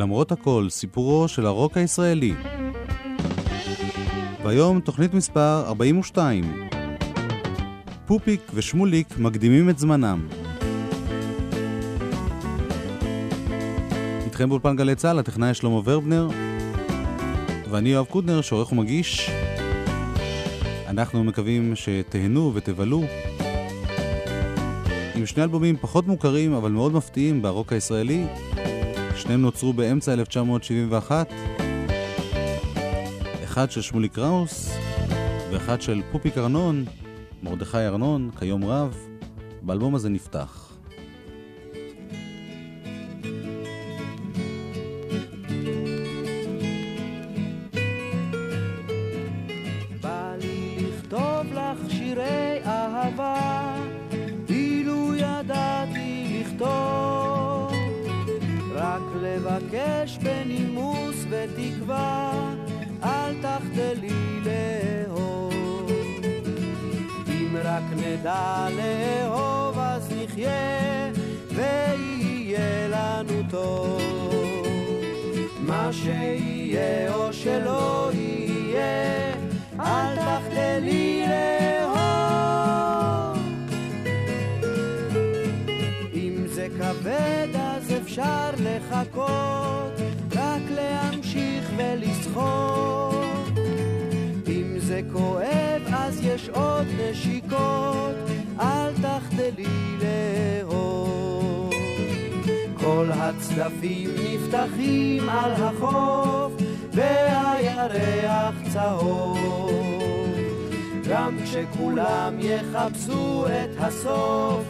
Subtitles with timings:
[0.00, 2.34] למרות הכל, סיפורו של הרוק הישראלי.
[4.44, 6.66] והיום תוכנית מספר 42.
[8.06, 10.28] פופיק ושמוליק מקדימים את זמנם.
[14.24, 16.28] איתכם באולפן גלי צה"ל, הטכנאי שלמה ורבנר,
[17.70, 19.30] ואני יואב קודנר, שעורך ומגיש.
[20.86, 23.02] אנחנו מקווים שתהנו ותבלו
[25.14, 28.26] עם שני אלבומים פחות מוכרים אבל מאוד מפתיעים ברוק הישראלי.
[29.20, 31.32] שניהם נוצרו באמצע 1971.
[33.44, 34.72] אחד של שמולי קראוס
[35.50, 36.84] ואחד של פופיק ארנון,
[37.42, 38.96] מרדכי ארנון, כיום רב.
[39.62, 40.69] באלבום הזה נפתח.
[68.20, 71.10] נדע לאהוב אז נחיה,
[71.48, 74.00] ויהיה לנו טוב.
[75.60, 79.32] מה שיהיה או שלא יהיה,
[79.80, 82.00] אל תחדלי לאהוב.
[86.14, 87.48] אם זה כבד
[88.02, 89.92] אפשר לחכות,
[90.32, 93.58] רק להמשיך ולסחוט.
[94.48, 95.49] אם זה כואב
[96.22, 98.14] יש עוד נשיקות,
[98.60, 101.70] אל תחדלי לאהוב.
[102.74, 106.52] כל הצדפים נפתחים על החוף,
[106.92, 109.70] והירח צהוב.
[111.08, 114.64] גם כשכולם יחפשו את הסוף,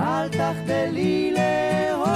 [0.00, 2.08] אל תחדלי לאהוב,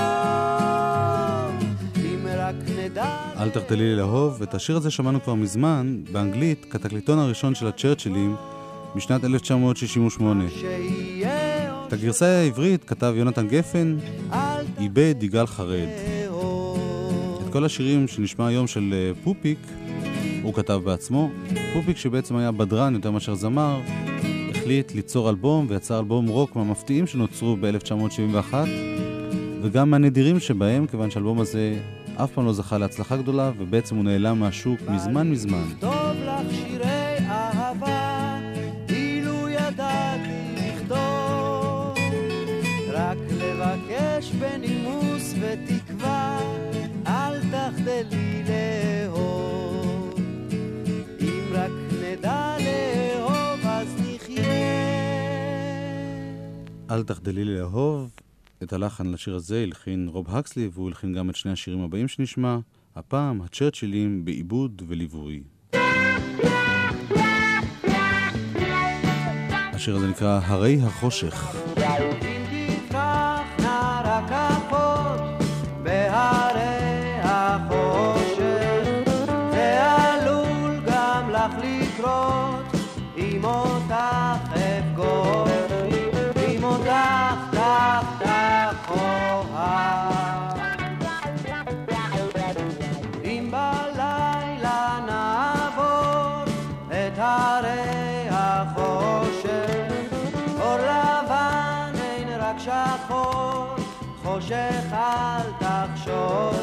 [1.97, 3.17] אם רק נדע...
[3.41, 8.37] אל תחדלי לאהוב, את השיר הזה שמענו כבר מזמן, באנגלית, כתקליטון הראשון של הצ'רצ'ילים,
[8.95, 10.45] משנת 1968.
[11.89, 13.97] את הגרסה העברית כתב יונתן גפן,
[14.81, 15.89] איבד יגאל חרד.
[17.47, 19.59] את כל השירים שנשמע היום של אה, פופיק,
[20.43, 21.31] הוא כתב בעצמו.
[21.73, 23.81] פופיק שבעצם היה בדרן יותר מאשר זמר,
[24.51, 28.55] החליט ליצור אלבום ויצר אלבום רוק מהמפתיעים שנוצרו ב-1971
[29.63, 31.75] וגם מהנדירים שבהם, כיוון שהאלבום הזה
[32.17, 35.65] אף פעם לא זכה להצלחה גדולה ובעצם הוא נעלם מהשוק מזמן מזמן.
[44.43, 46.39] בנימוס ותקווה,
[47.07, 50.15] אל תחדלי לאהוב.
[51.21, 51.71] אם רק
[52.03, 53.67] נדע לאהוב
[56.91, 58.11] אל תחדלי לאהוב.
[58.63, 62.59] את הלחן לשיר הזה הלחין רוב הקסלי, והוא הלחין גם את שני השירים הבאים שנשמע,
[62.97, 65.43] הפעם הצ'רצ'ילים בעיבוד וליווי.
[69.75, 71.57] השיר הזה נקרא הרי החושך.
[104.53, 106.62] חושך אל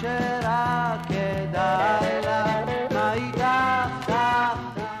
[0.00, 4.12] שרק כדאי לה, מה איתך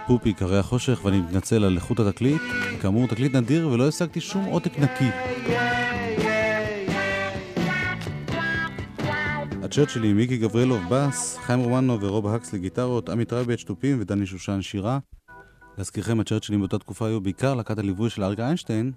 [0.06, 2.42] פופיק, הרי החושך, ואני מתנצל על איכות התקליט.
[2.80, 5.08] כאמור, תקליט נדיר ולא השגתי שום עותק נקי.
[9.62, 14.98] הצ'רצ'ילים, מיקי גברלוב בס, חיים רומנו ורוב הקסלי גיטרות, עמית רייבץ' תופים ודני שושן שירה.
[15.78, 18.92] להזכירכם, הצ'רצ'ילים באותה תקופה היו בעיקר להקת הליווי של אריק איינשטיין.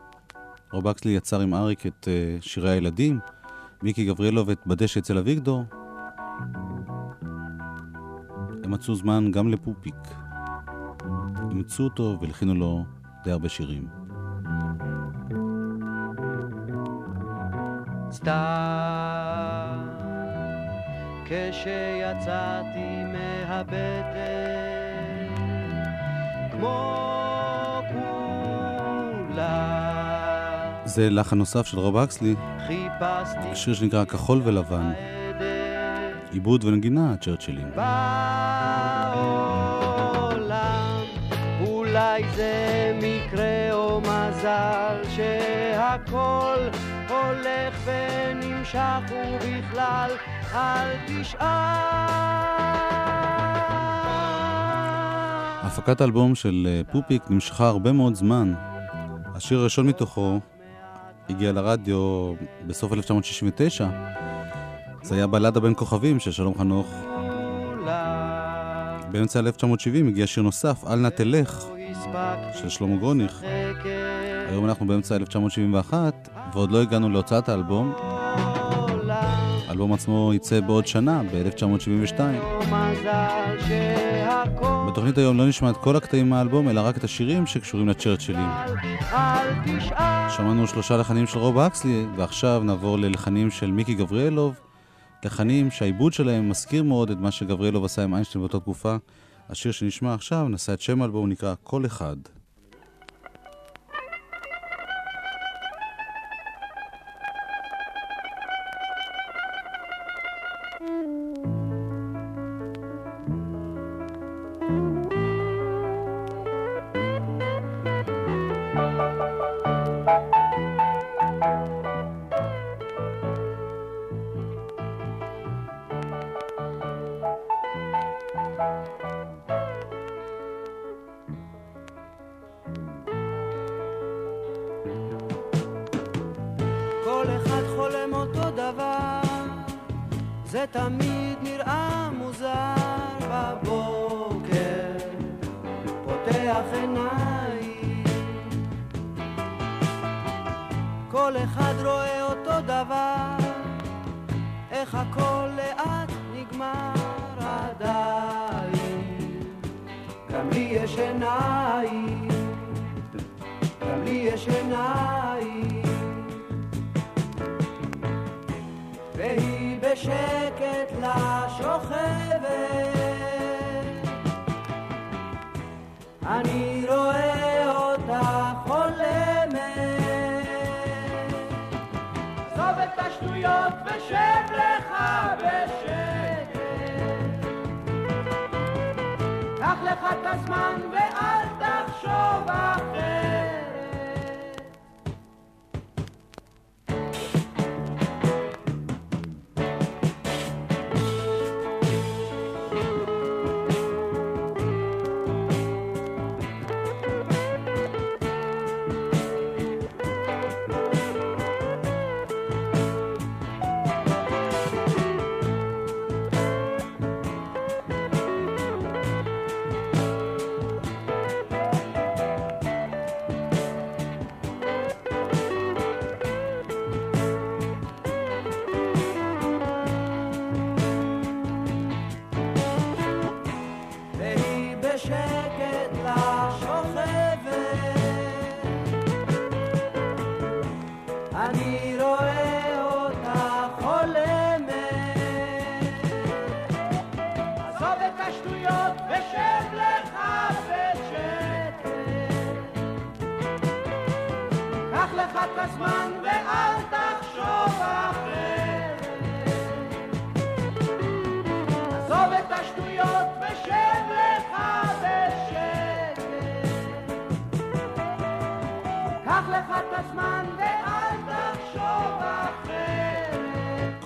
[0.71, 3.19] רוב הקסלי יצר עם אריק את uh, שירי הילדים,
[3.83, 5.63] מיקי גבריאלוב את בדשא אצל אביגדור.
[8.63, 9.95] הם מצאו זמן גם לפופיק.
[11.49, 12.85] אימצו אותו והלחינו לו
[13.23, 13.87] די הרבה שירים.
[18.11, 18.45] סתם
[21.25, 23.75] כשיצאתי מהבטן
[26.51, 26.95] כמו
[27.91, 29.55] כולם
[30.85, 32.35] זה לחן נוסף של רוב אקסלי,
[33.53, 34.91] שיר שנקרא כחול ולבן,
[36.35, 37.67] עיבוד ונגינה, צ'רצ'ילים.
[37.75, 38.25] בעולם
[41.67, 46.57] אולי זה מקרה או מזל שהכל
[47.09, 50.11] הולך ונמשך ובכלל
[50.53, 52.05] אל תשאל
[55.65, 58.53] הפקת האלבום של אה, פופיק נמשכה הרבה מאוד זמן.
[59.35, 60.39] השיר הראשון מתוכו
[61.29, 62.33] הגיע לרדיו
[62.67, 63.89] בסוף 1969.
[65.05, 66.87] זה היה בלדה בין כוכבים של שלום חנוך.
[69.11, 71.65] באמצע 1970 הגיע שיר נוסף, אל נא תלך,
[72.53, 73.41] של שלמה גרוניך.
[74.49, 77.93] היום אנחנו באמצע 1971, ועוד לא הגענו להוצאת האלבום.
[79.67, 82.21] האלבום עצמו יצא בעוד שנה, ב-1972.
[82.61, 87.89] מזל שהכל בתוכנית היום לא נשמע את כל הקטעים מהאלבום, אלא רק את השירים שקשורים
[87.89, 88.49] לצ'רצ'ילים.
[90.29, 94.64] שמענו שלושה לחנים של רוב אקסלי, ועכשיו נעבור ללחנים של מיקי גבריאלוב.
[95.25, 98.95] לחנים שהעיבוד שלהם מזכיר מאוד את מה שגבריאלוב עשה עם איינשטיין באותה תקופה.
[99.49, 102.15] השיר שנשמע עכשיו נשא את שם האלבום, נקרא "כל אחד".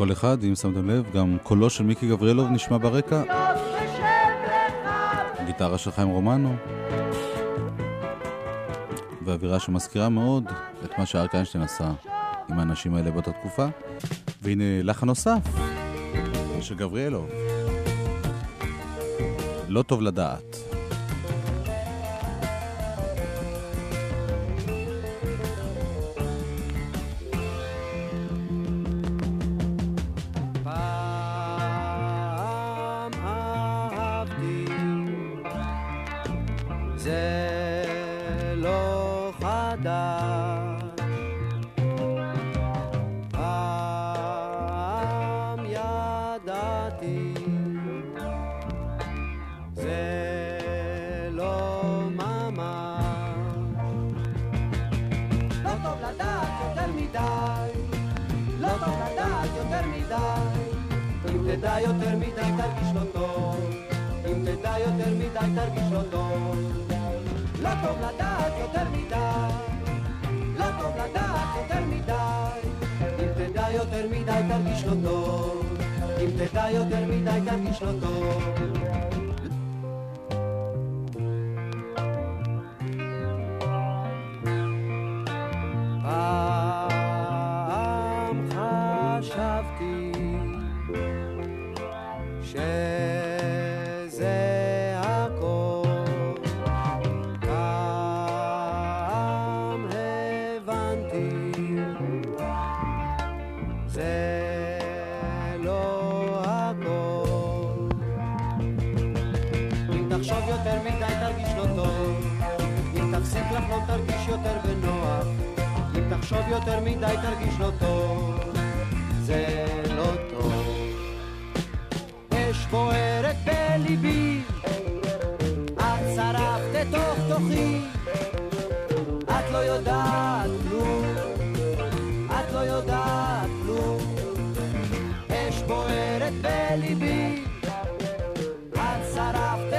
[0.10, 3.24] כל אחד, אם שמתם לב, גם קולו של מיקי גבריאלוב נשמע ברקע.
[5.46, 6.56] גיטרה של חיים רומנו.
[9.26, 10.44] ואווירה שמזכירה מאוד
[10.86, 11.92] את מה שאריק איינשטיין עשה
[12.50, 13.66] עם האנשים האלה באותה תקופה.
[14.42, 15.40] והנה לחן נוסף
[16.62, 17.30] של גבריאלוב.
[19.68, 20.69] לא טוב לדעת.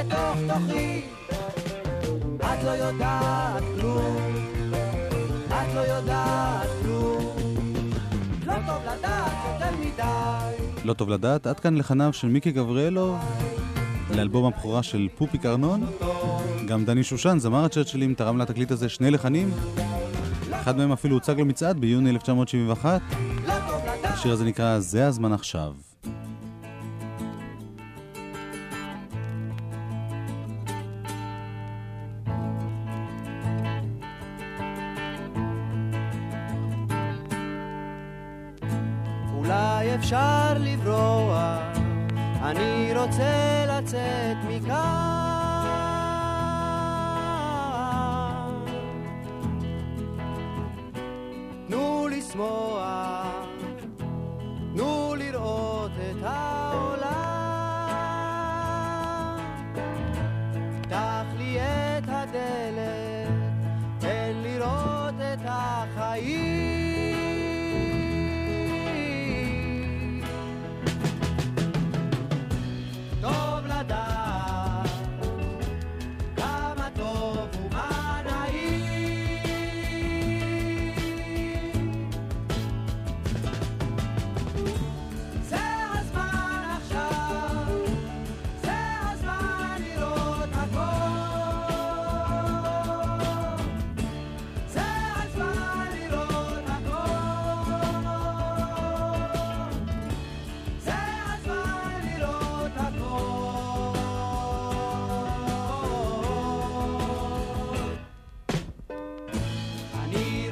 [0.00, 1.02] שרפת את תוך תוכי,
[2.38, 4.16] את לא יודעת כלום.
[5.48, 6.68] את לא יודעת
[10.84, 13.18] לא טוב לדעת, עד כאן לחניו של מיקי גבריאלוב,
[14.16, 15.86] לאלבום הבכורה של פופיק ארנון.
[16.66, 19.50] גם דני שושן, זמר הצ'רצ'ילים, תרם לתקליט הזה שני לחנים.
[20.50, 23.00] אחד מהם אפילו הוצג למצעד ביוני 1971.
[24.04, 25.89] השיר הזה נקרא "זה הזמן עכשיו".
[40.50, 41.58] אפשר לברוח,
[42.42, 44.80] אני רוצה לצאת מכאן.
[51.68, 53.09] תנו לשמוח,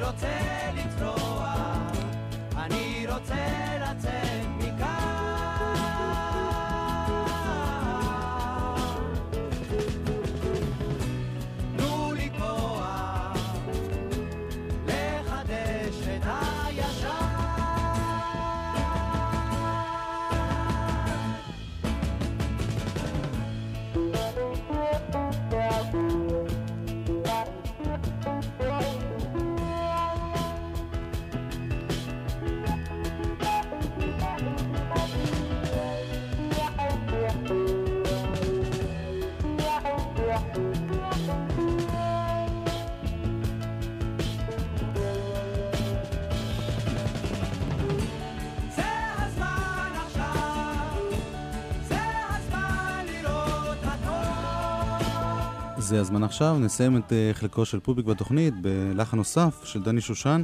[0.09, 1.53] irotzen itzroa,
[2.55, 4.58] han irotzen atzen
[55.89, 60.43] זה הזמן עכשיו, נסיים את אה, חלקו של פוביק בתוכנית בלחן נוסף של דני שושן.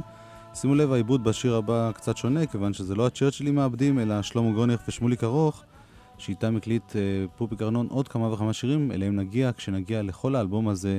[0.54, 4.80] שימו לב, העיבוד בשיר הבא קצת שונה, כיוון שזה לא הצ'רצ'ילים מאבדים, אלא שלמה גרוניך
[4.88, 5.64] ושמוליק ארוך,
[6.18, 7.00] שאיתם הקליט אה,
[7.36, 10.98] פופיק ארנון עוד כמה וכמה שירים, אליהם נגיע כשנגיע לכל האלבום הזה,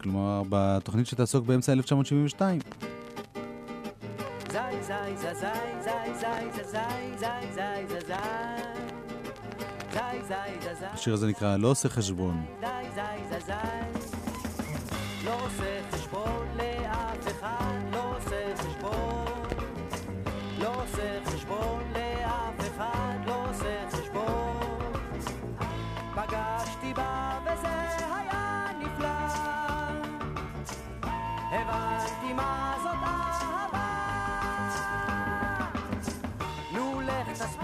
[0.00, 2.60] כלומר, בתוכנית שתעסוק באמצע 1972.
[10.92, 12.44] השיר הזה נקרא לא עושה חשבון.
[15.24, 15.80] לא עושה
[32.34, 33.88] מה זאת אהבה.
[36.72, 37.63] נו לך תסביר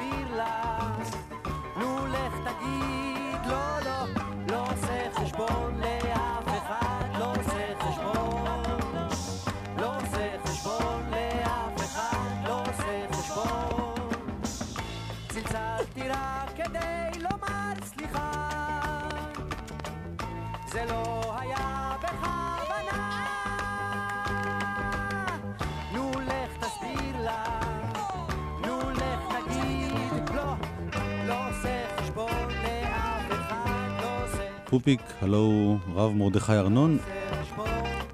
[34.70, 36.98] פופיק, הלו הוא רב מרדכי ארנון.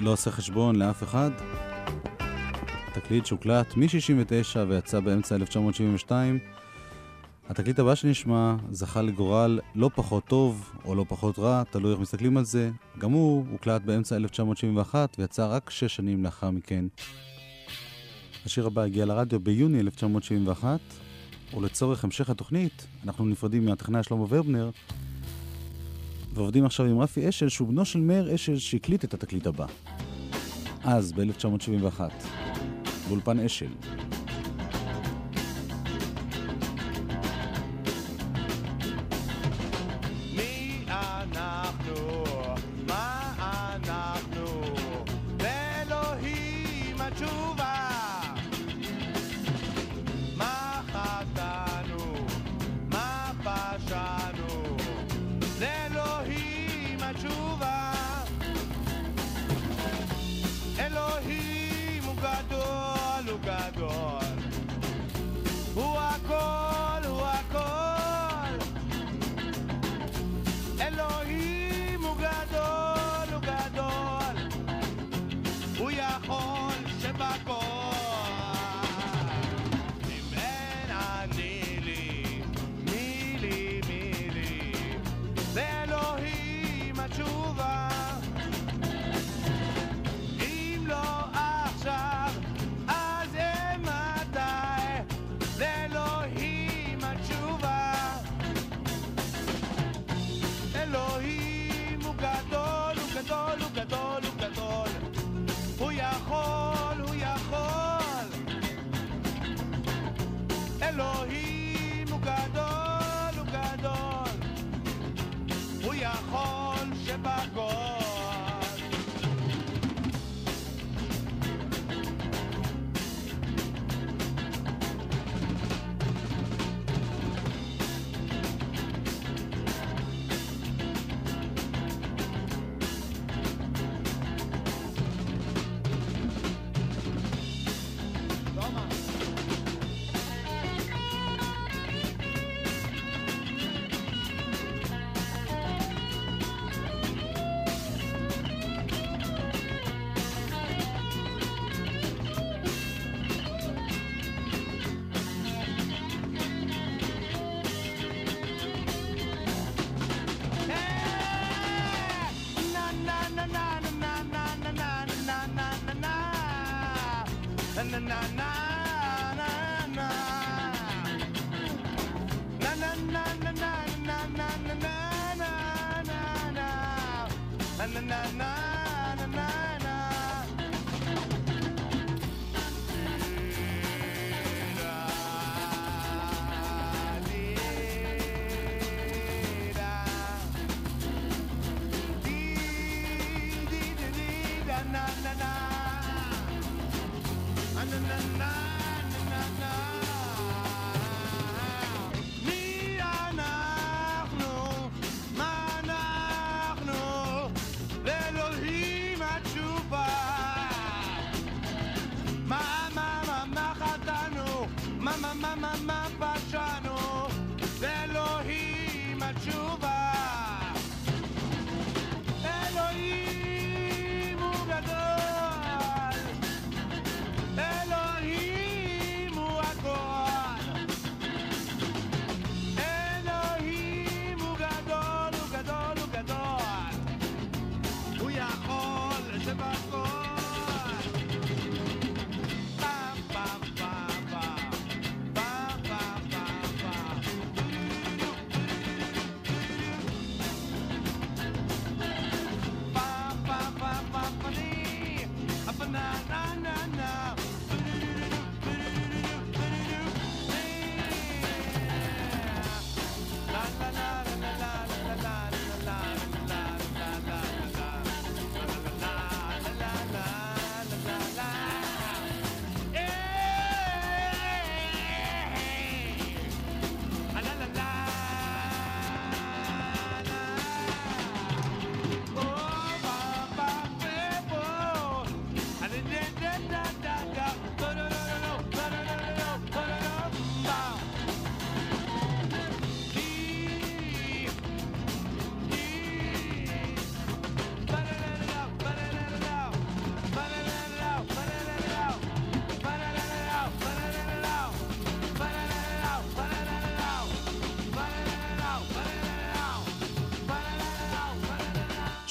[0.00, 1.30] לא עושה חשבון לאף אחד.
[2.94, 6.38] תקליט שהוקלט מ-69 ויצא באמצע 1972.
[7.48, 12.36] התקליט הבא שנשמע זכה לגורל לא פחות טוב או לא פחות רע, תלוי איך מסתכלים
[12.36, 12.70] על זה.
[12.98, 16.84] גם הוא הוקלט באמצע 1971 ויצא רק שש שנים לאחר מכן.
[18.46, 20.80] השיר הבא הגיע לרדיו ביוני 1971,
[21.56, 24.70] ולצורך המשך התוכנית, אנחנו נפרדים מהטכנאי שלמה ורבנר,
[26.36, 29.66] ועובדים עכשיו עם רפי אשל, שהוא בנו של מאיר אשל שהקליט את התקליט הבא.
[30.84, 32.00] אז, ב-1971,
[33.08, 33.70] באולפן אשל.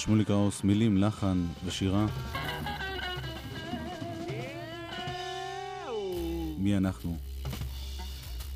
[0.06, 2.06] שמוליק האוס, מילים, לחן ושירה.
[6.58, 7.18] מי אנחנו?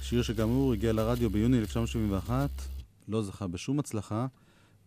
[0.01, 2.49] שיר שכאמור הגיע לרדיו ביוני 1971,
[3.07, 4.27] לא זכה בשום הצלחה,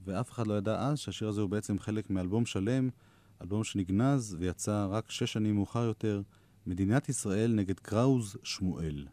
[0.05, 2.88] ואף אחד לא ידע אז שהשיר הזה הוא בעצם חלק מאלבום שלם,
[3.42, 6.22] אלבום שנגנז ויצא רק שש שנים מאוחר יותר,
[6.66, 9.07] מדינת ישראל נגד קראוז שמואל.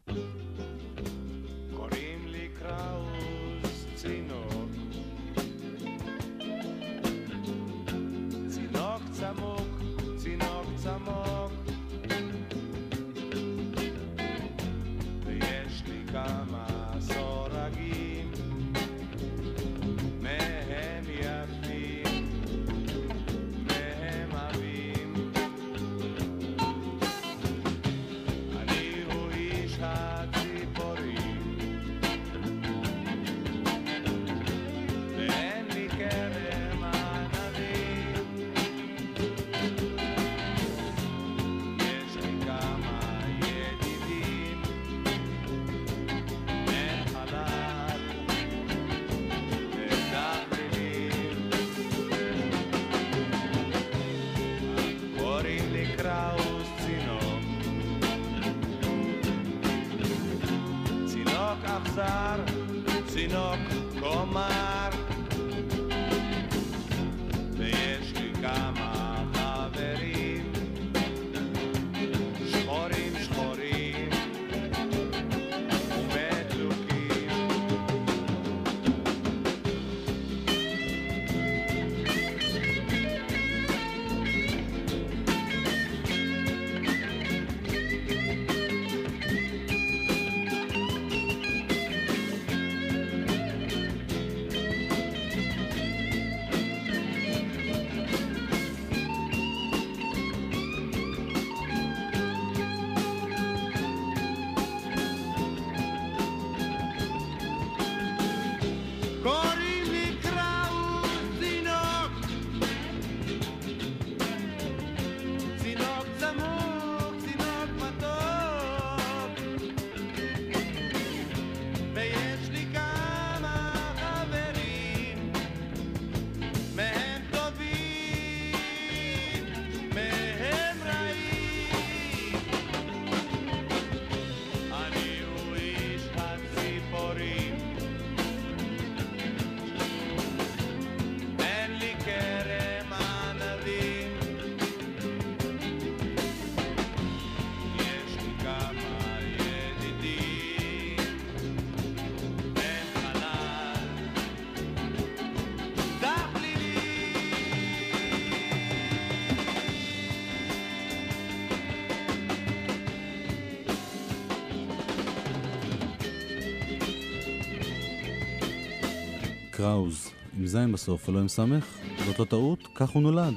[169.60, 171.66] קראוז, עם זין בסוף, ולא עם סמך,
[172.06, 173.36] זאת לא טעות, כך הוא נולד.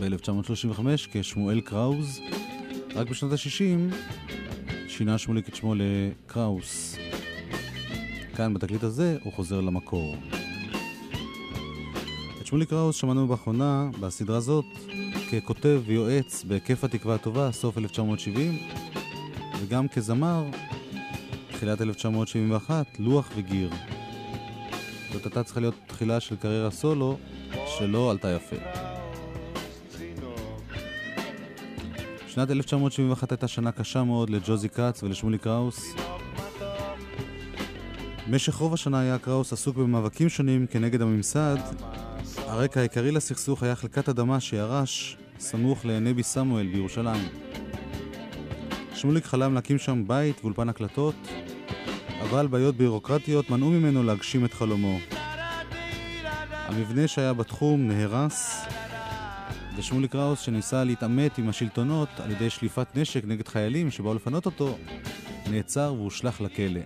[0.00, 0.80] ב-1935
[1.12, 2.20] כשמואל קראוז,
[2.94, 3.94] רק בשנות ה-60
[4.88, 6.96] שינה שמוליק את שמו לקראוס.
[8.36, 10.16] כאן בתקליט הזה הוא חוזר למקור.
[12.40, 14.64] את שמולי קראוס שמענו באחרונה, בסדרה זאת,
[15.32, 18.58] ככותב ויועץ בהיקף התקווה הטובה, סוף 1970,
[19.60, 20.44] וגם כזמר,
[21.50, 23.70] תחילת 1971, לוח וגיר.
[25.12, 27.18] זאת הייתה צריכה להיות תחילה של קריירה סולו,
[27.78, 28.56] שלא עלתה יפה.
[32.28, 35.94] שנת 1971 הייתה שנה קשה מאוד לג'וזי כץ ולשמולי קראוס.
[38.28, 41.56] במשך רוב השנה היה קראוס עסוק במאבקים שונים כנגד הממסד.
[42.46, 47.28] הרקע העיקרי לסכסוך היה חלקת אדמה שירש סמוך לנבי סמואל בירושלים.
[48.94, 51.14] שמוליק חלם להקים שם בית ואולפן הקלטות,
[52.30, 54.98] אבל בעיות בירוקרטיות מנעו ממנו להגשים את חלומו.
[56.50, 58.66] המבנה שהיה בתחום נהרס,
[59.76, 64.78] ושמוליק ראוס, שניסה להתעמת עם השלטונות על ידי שליפת נשק נגד חיילים שבאו לפנות אותו,
[65.50, 66.80] נעצר והושלך לכלא.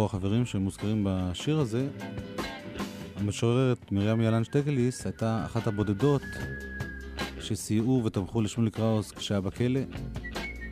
[0.00, 1.88] אפרופו החברים שמוזכרים בשיר הזה,
[3.16, 6.22] המשוררת מרים ילן שטקליס הייתה אחת הבודדות
[7.40, 9.80] שסייעו ותמכו לשמוליק ראוס כשהיה בכלא.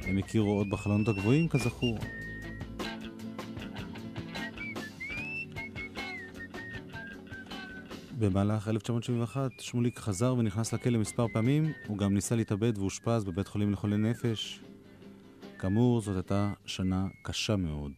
[0.03, 1.99] הם הכירו עוד בחלונות הגבוהים כזכור.
[8.19, 13.73] במהלך 1971 שמוליק חזר ונכנס לכלא מספר פעמים, הוא גם ניסה להתאבד ואושפז בבית חולים
[13.73, 14.61] לחולי נפש.
[15.59, 17.93] כאמור, זאת הייתה שנה קשה מאוד.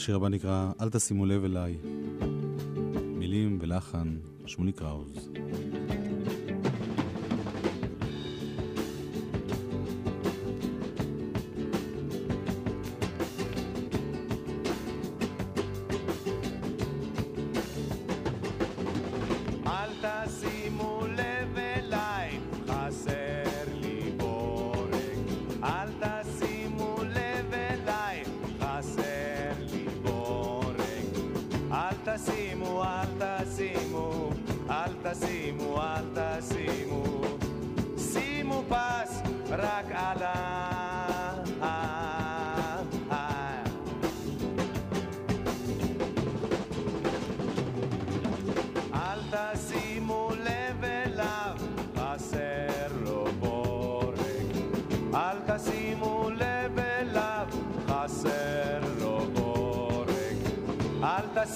[0.00, 1.76] השיר הבא נקרא "אל תשימו לב אליי".
[3.18, 5.28] מילים ולחן, שמוליק קראוז.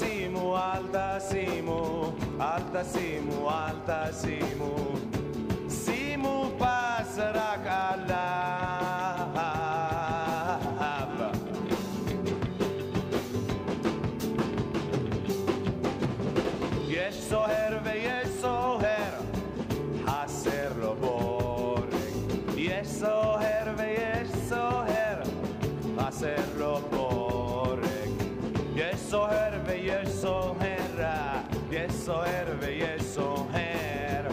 [0.02, 4.94] אל תשימו, אל תשימו, אל תשימו,
[32.04, 34.32] סוער ויש סוהר,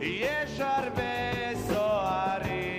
[0.00, 1.02] יש הרבה
[1.66, 2.76] סוהרים.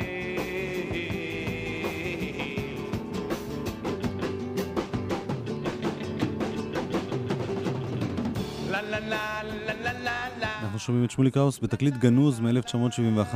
[10.63, 13.36] אנחנו שומעים את שמולי קראוס בתקליט גנוז מ-1971.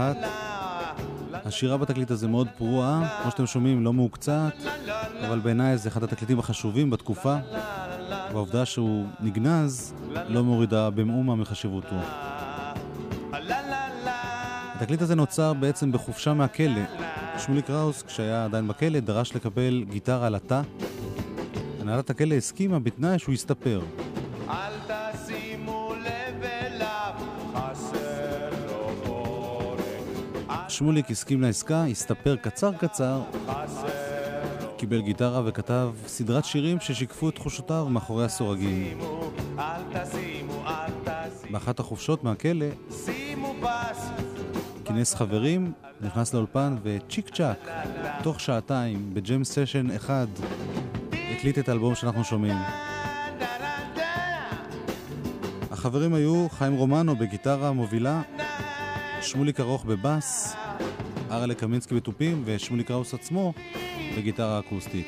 [1.46, 4.54] השירה בתקליט הזה מאוד פרועה, כמו שאתם שומעים, לא מהוקצעת,
[5.28, 7.38] אבל בעיניי זה אחד התקליטים החשובים בתקופה.
[8.34, 9.94] והעובדה שהוא נגנז
[10.28, 11.96] לא מורידה במאומה מחשיבותו.
[14.76, 16.82] התקליט הזה נוצר בעצם בחופשה מהכלא.
[17.38, 20.62] שמולי קראוס, כשהיה עדיין בכלא, דרש לקבל גיטרה על התא.
[21.82, 23.82] הנהלת הכלא הסכימה בתנאי שהוא יסתפר.
[30.68, 33.22] שמוליק הסכים לעסקה, הסתפר קצר קצר,
[34.82, 39.00] קיבל גיטרה וכתב סדרת שירים ששיקפו את תחושותיו מאחורי הסורגים.
[41.52, 42.66] באחת החופשות מהכלא
[44.86, 47.70] כינס חברים, נכנס לאולפן וצ'יק צ'אק,
[48.24, 50.28] תוך שעתיים, בג'ם סשן אחד,
[51.12, 52.58] הקליט את האלבום שאנחנו שומעים.
[55.72, 58.22] החברים היו חיים רומנו בגיטרה מובילה,
[59.22, 60.56] שמוליק ארוך בבאס,
[61.32, 63.54] ארלה קמינסקי בתופים ושמוליק ראוס עצמו
[64.18, 65.08] בגיטרה אקוסטית.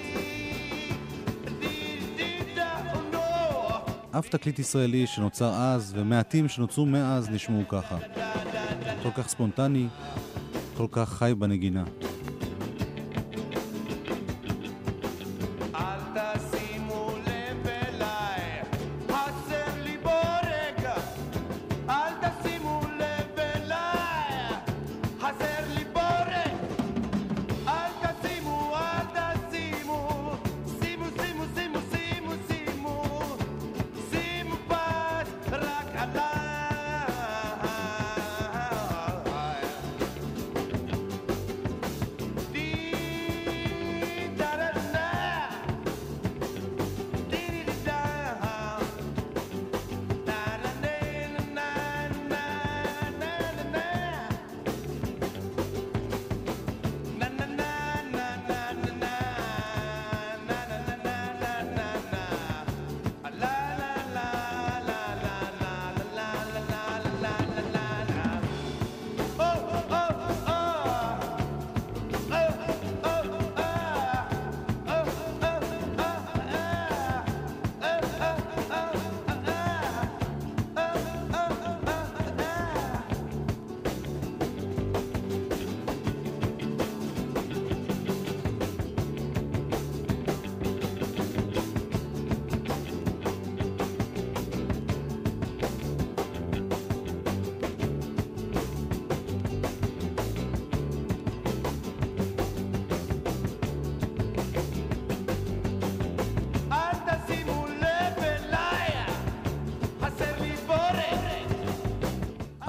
[4.12, 7.98] אף תקליט ישראלי שנוצר אז ומעטים שנוצרו מאז נשמעו ככה.
[9.04, 9.88] כל כך ספונטני,
[10.78, 11.84] כל כך חי בנגינה.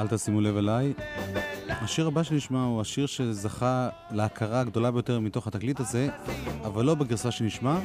[0.05, 0.93] אל תשימו לב אליי.
[1.69, 6.09] השיר הבא שנשמע הוא השיר שזכה להכרה הגדולה ביותר מתוך התקליט הזה,
[6.65, 7.79] אבל לא בגרסה שנשמע.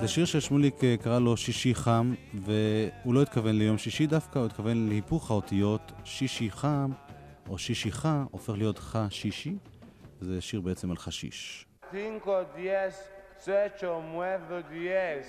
[0.00, 4.46] זה שיר ששמוליק אה, קרא לו שישי חם, והוא לא התכוון ליום שישי דווקא, הוא
[4.46, 6.90] התכוון להיפוך האותיות שישי חם,
[7.48, 9.56] או שישי חה, הופך להיות חה שישי,
[10.20, 11.66] וזה שיר בעצם על חשיש.
[11.92, 12.94] Cinco, diez,
[14.70, 15.28] diez.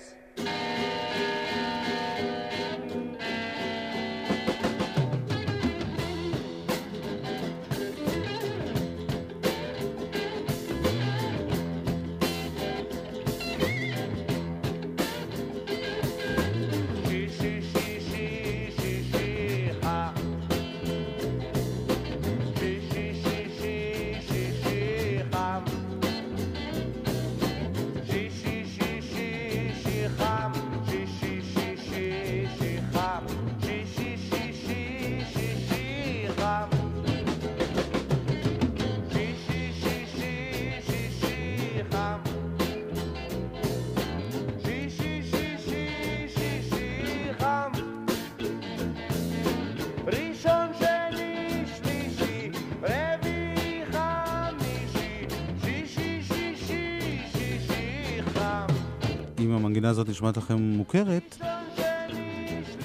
[59.94, 61.38] הזאת נשמעת לכם מוכרת,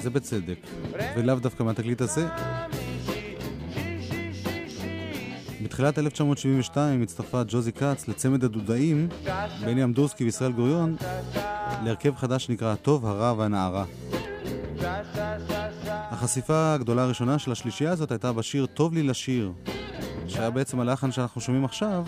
[0.01, 0.59] זה בצדק,
[1.17, 2.27] ולאו דווקא מהתקליט הזה.
[5.63, 9.07] בתחילת 1972 הצטרפה ג'וזי כץ לצמד הדודאים,
[9.61, 10.95] בני אמדורסקי וישראל גוריון,
[11.83, 13.85] להרכב חדש שנקרא הטוב, הרע והנערה.
[15.89, 19.51] החשיפה הגדולה הראשונה של השלישייה הזאת הייתה בשיר "טוב לי לשיר",
[20.27, 22.03] שהיה בעצם הלחן שאנחנו שומעים עכשיו,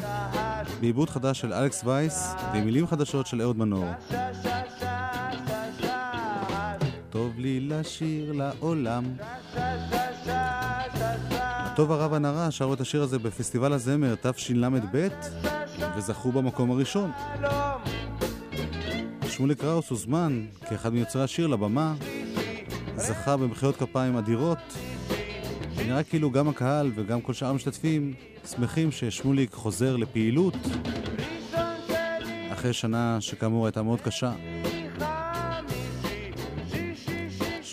[0.82, 3.86] בעיבוד חדש של אלכס וייס, ועם מילים חדשות של אהוד מנור.
[7.42, 9.04] בלי לשיר לעולם.
[11.39, 15.08] הטוב הרב הנרע שרו את השיר הזה בפסטיבל הזמר תשל"ב
[15.98, 17.12] וזכו במקום הראשון.
[19.30, 21.94] שמולי קראוס הוזמן כאחד מיוצרי השיר לבמה,
[22.96, 24.78] זכה במחיאות כפיים אדירות.
[25.78, 28.14] נראה כאילו גם הקהל וגם כל שאר המשתתפים
[28.52, 30.56] שמחים ששמוליק חוזר לפעילות
[32.52, 34.32] אחרי שנה שכאמור הייתה מאוד קשה.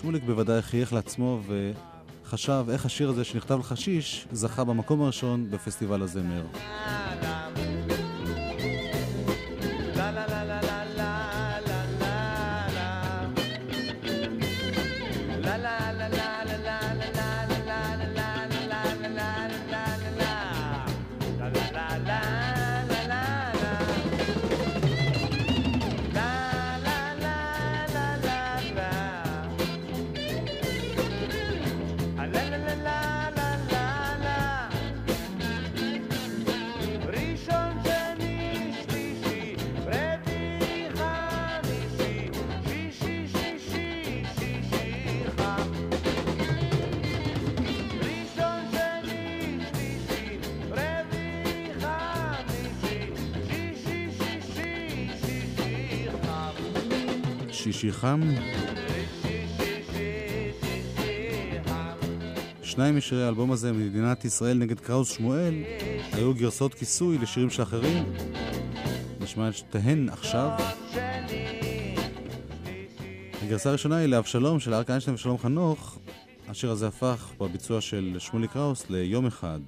[0.09, 1.41] שמוליק בוודאי חייך לעצמו
[2.25, 6.43] וחשב איך השיר הזה שנכתב לחשיש זכה במקום הראשון בפסטיבל הזמר.
[57.79, 58.21] שישי חם.
[62.63, 65.55] שניים משירי האלבום הזה, מדינת ישראל נגד קראוס שמואל,
[66.13, 68.13] היו גרסאות כיסוי לשירים של אחרים.
[69.21, 70.51] נשמע את שתיהן עכשיו.
[73.43, 75.99] הגרסה הראשונה היא לאבשלום של אריק איינשטיין ושלום חנוך.
[76.49, 79.61] השיר הזה הפך בביצוע של שמולי קראוס ליום אחד.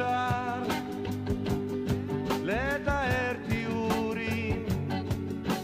[0.00, 0.62] אפשר
[2.44, 4.64] לתאר תיאורים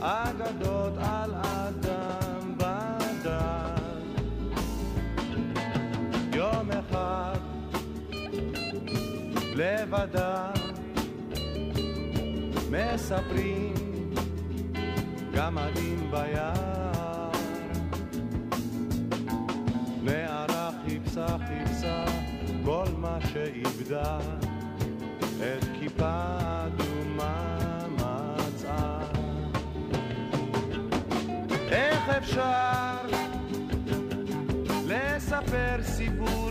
[0.01, 3.76] אגדות על אדם בדם
[6.34, 7.39] יום אחד
[9.55, 10.53] לבדם
[12.70, 13.74] מספרים
[15.34, 17.30] גמדים ביער.
[20.03, 22.16] נערה חיפשה חיפשה
[23.37, 24.18] שאיבדה,
[25.18, 26.22] את כיפה
[26.66, 27.49] אדומה
[27.95, 28.99] מצאה.
[31.70, 32.97] איך אפשר
[34.87, 36.45] לספר סיפורים,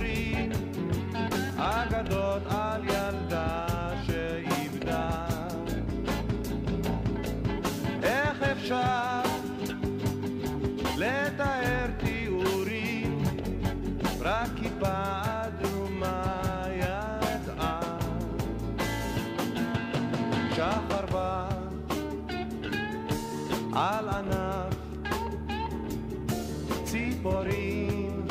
[27.26, 28.28] ציפורים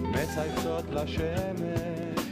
[0.00, 2.26] מצייצות לשמש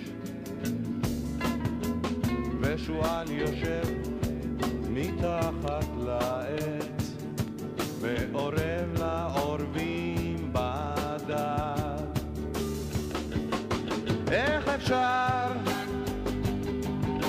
[2.60, 3.82] ושועל יושב
[4.88, 7.12] מתחת לעץ
[8.00, 12.02] ואורב לעורבים בדד.
[14.30, 15.52] איך אפשר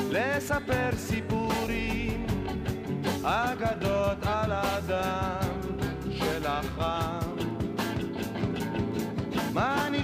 [0.09, 2.25] לספר סיפורים,
[3.23, 5.42] אגדות על אדם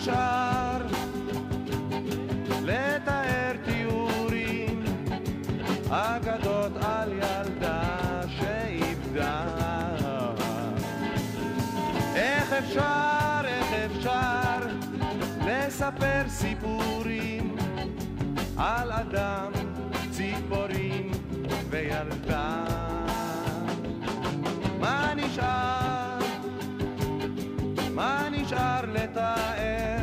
[0.10, 0.82] נשאר
[2.62, 4.84] לתאר תיאורים
[5.90, 9.46] אגדות על ילדה שאיבדה.
[12.16, 14.60] איך אפשר, איך אפשר
[15.46, 17.56] לספר סיפורים
[18.58, 19.52] על אדם,
[20.12, 21.12] ציפורים
[21.70, 22.66] וילדה?
[24.80, 26.20] מה נשאר?
[28.00, 29.99] מה נשאר לתאר?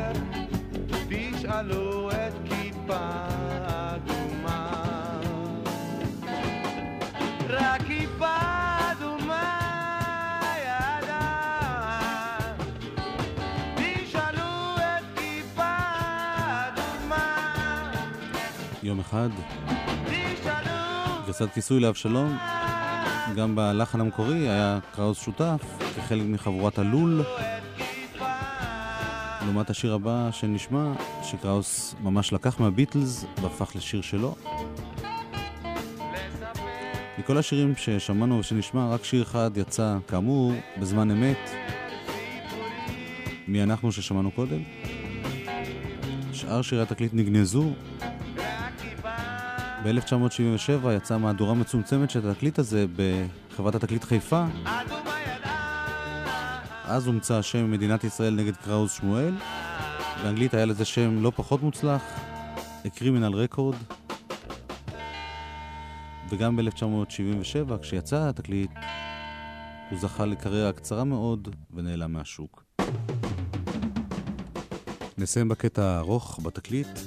[18.82, 19.28] יום אחד.
[21.26, 22.39] גרסת כיסוי לאבשלום.
[23.37, 25.61] גם בלחן המקורי היה קראוס שותף
[25.97, 27.22] כחלק מחבורת הלול.
[29.47, 30.92] לעומת השיר הבא שנשמע,
[31.22, 34.34] שקראוס ממש לקח מהביטלס והפך לשיר שלו.
[37.18, 41.51] מכל השירים ששמענו ושנשמע, רק שיר אחד יצא, כאמור, בזמן אמת.
[43.49, 44.62] מי אנחנו ששמענו קודם?
[46.32, 47.72] שאר שירי התקליט נגנזו.
[49.84, 54.44] ב-1977 יצאה מהדורה מצומצמת של התקליט הזה בחברת התקליט חיפה.
[56.89, 59.34] אז הומצא השם מדינת ישראל נגד קראוז שמואל.
[60.22, 62.03] באנגלית היה לזה שם לא פחות מוצלח,
[62.84, 63.95] A Criminal Record.
[66.30, 68.70] וגם ב-1977, כשיצא התקליט,
[69.91, 72.64] הוא זכה לקריירה קצרה מאוד ונעלם מהשוק.
[75.18, 76.99] נסיים בקטע הארוך בתקליט.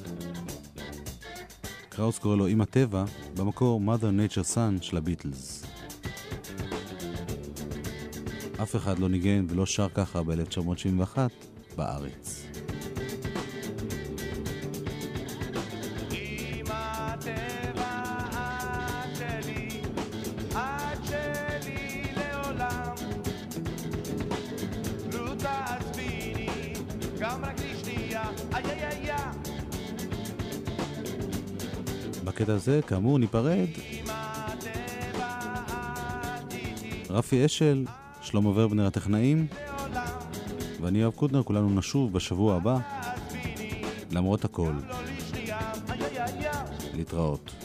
[1.90, 3.04] קראוס קורא לו עם הטבע,
[3.38, 5.69] במקור mother nature son של הביטלס.
[8.62, 11.18] אף אחד לא ניגן ולא שר ככה ב-1971
[11.76, 12.46] בארץ.
[32.24, 33.68] בקטע הזה, כאמור, ניפרד.
[37.10, 37.86] רפי אשל,
[38.30, 39.48] שלמה ורבנר הטכנאים.
[40.82, 42.78] ואני יואב קוטנר, כולנו נשוב בשבוע הבא,
[44.12, 44.72] למרות הכל.
[46.94, 47.59] להתראות.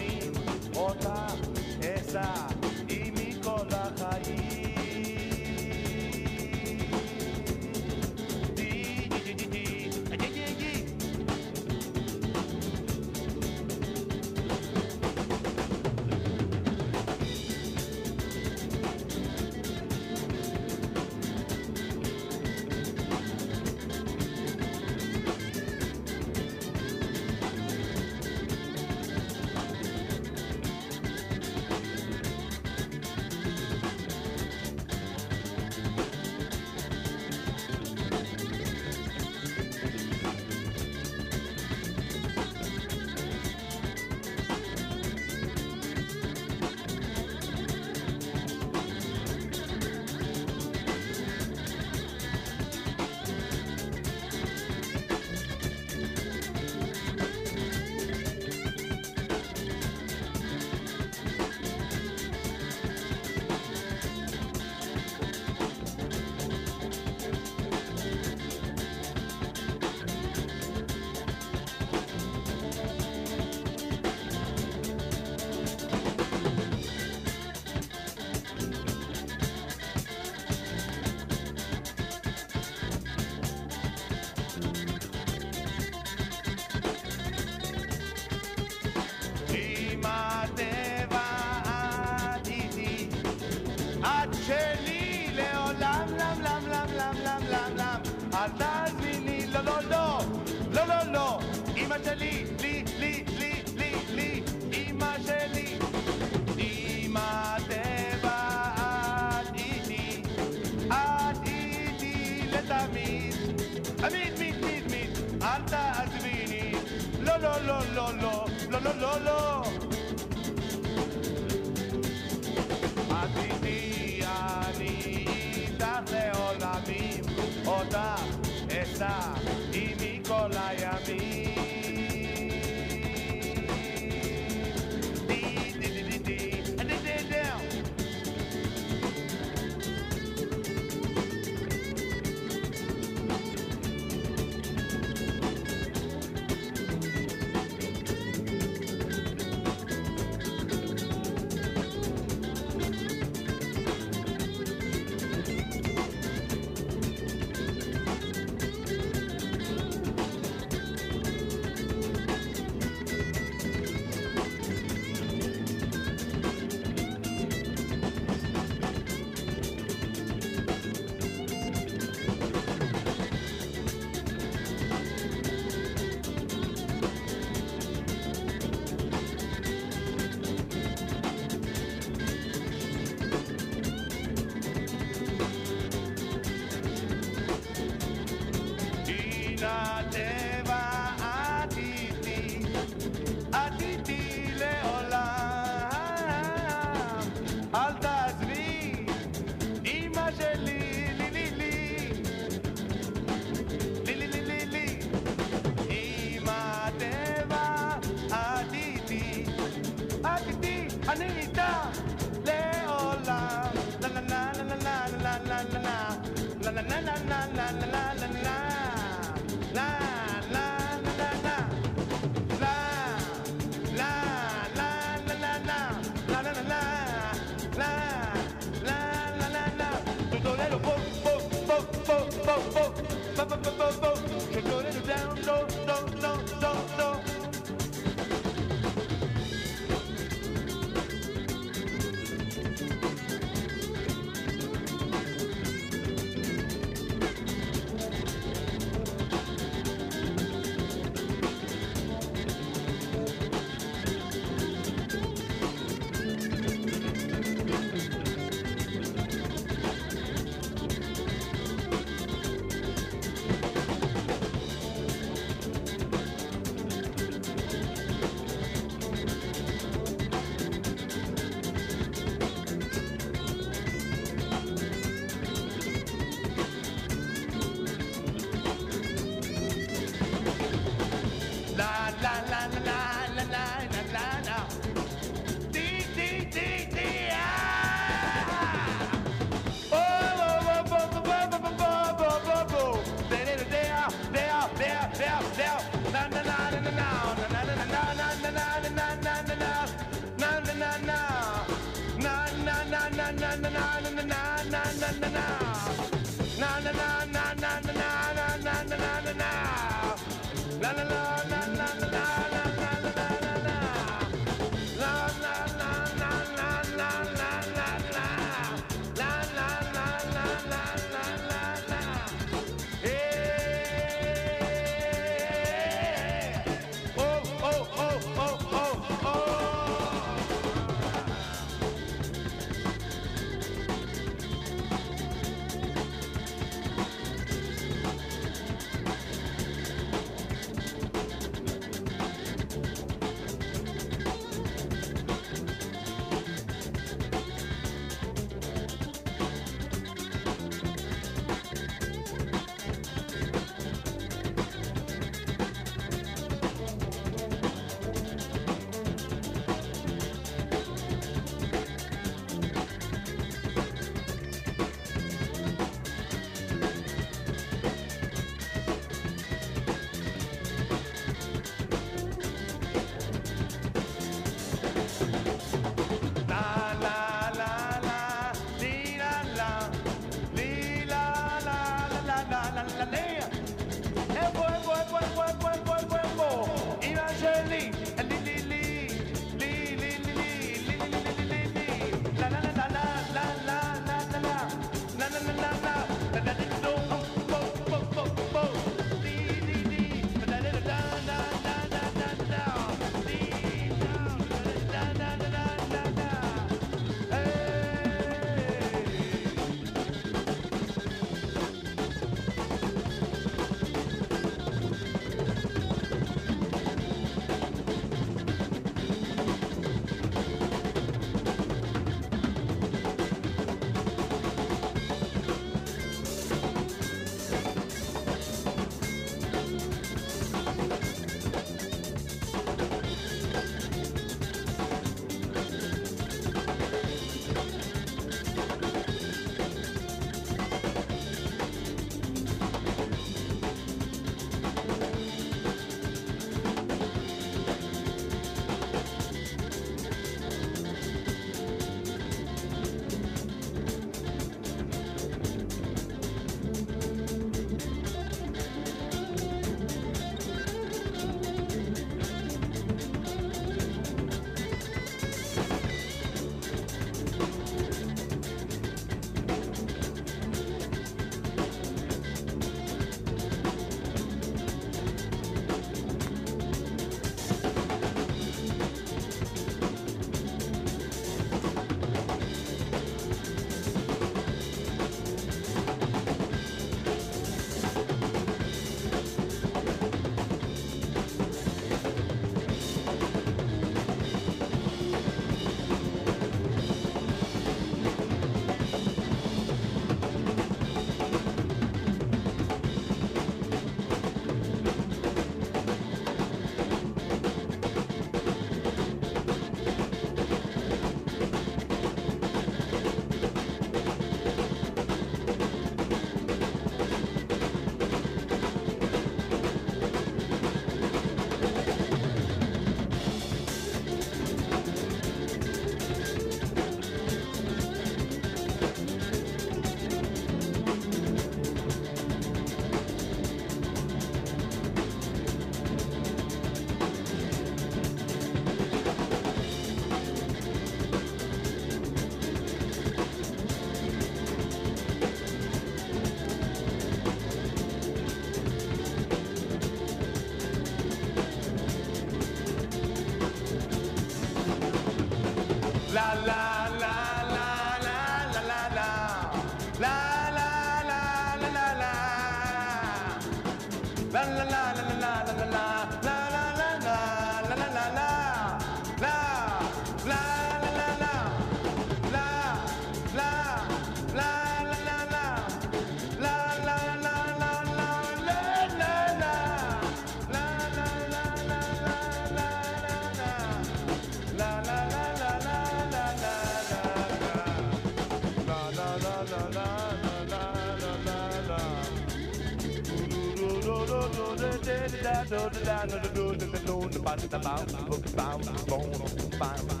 [598.40, 600.00] נגמר הסרט באולפן.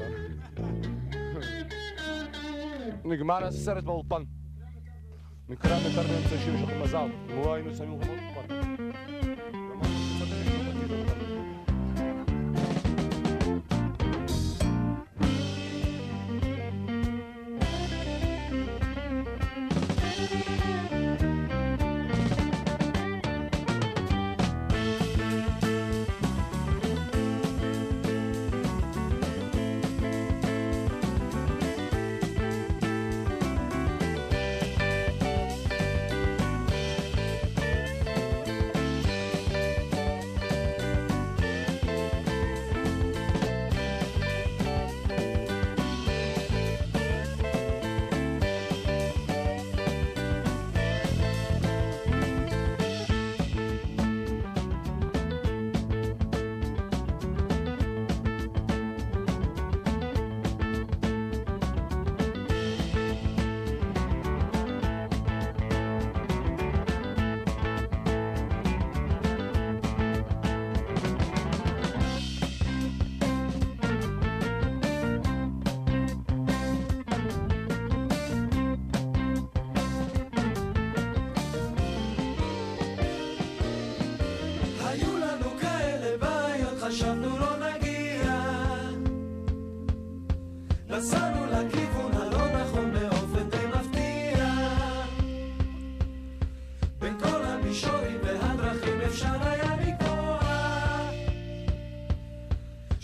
[3.16, 4.26] نجمعنا السرت بلطن
[5.48, 8.00] نكرم كرم سجيو شخ مزام مواين سميو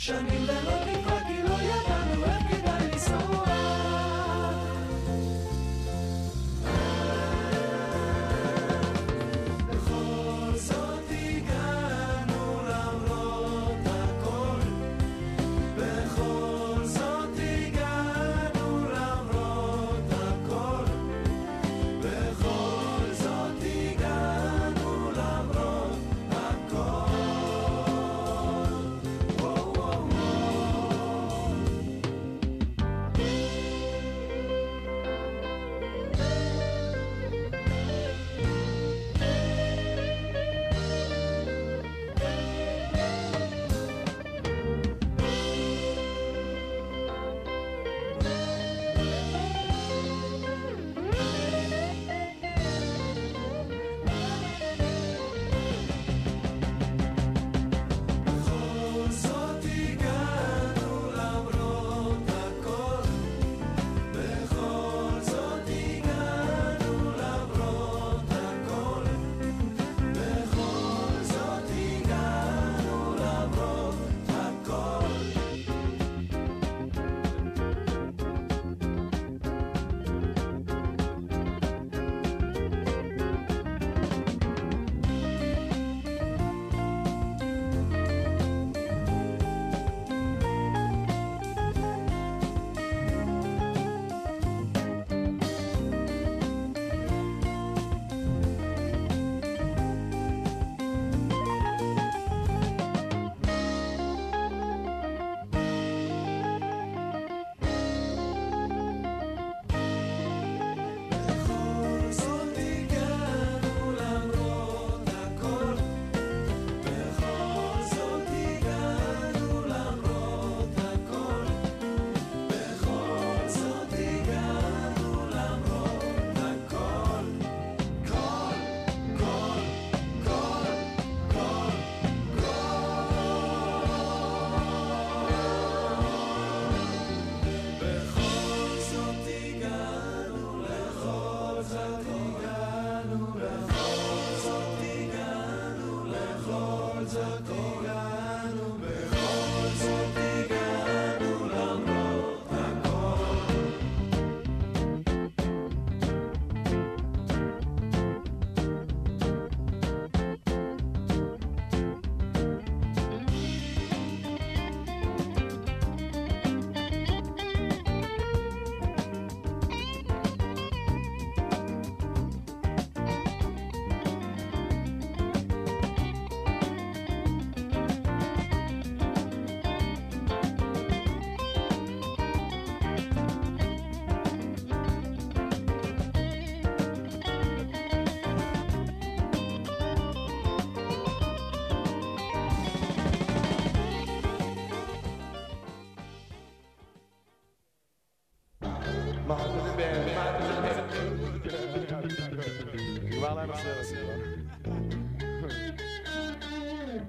[0.03, 1.12] שנים ללא נגמר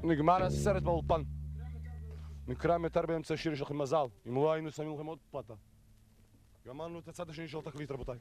[0.04, 1.22] נגמר הסרט באולפן.
[2.48, 4.06] נקרא מתר באמצע השיר, יש לכם מזל.
[4.28, 5.54] אם לא היינו שמים לכם עוד פלטה.
[6.68, 8.18] גמרנו את הצד השני של התקליט, רבותיי.